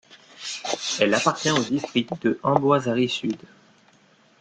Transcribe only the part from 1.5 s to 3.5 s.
au district de Amboasary sud.